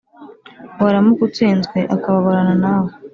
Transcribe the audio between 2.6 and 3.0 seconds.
nawe.